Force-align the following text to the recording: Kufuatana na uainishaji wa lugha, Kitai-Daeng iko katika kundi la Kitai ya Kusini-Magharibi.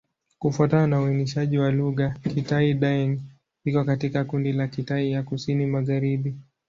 Kufuatana 0.39 0.87
na 0.87 1.01
uainishaji 1.01 1.57
wa 1.57 1.71
lugha, 1.71 2.15
Kitai-Daeng 2.23 3.19
iko 3.65 3.83
katika 3.83 4.23
kundi 4.25 4.53
la 4.53 4.67
Kitai 4.67 5.11
ya 5.11 5.23
Kusini-Magharibi. 5.23 6.35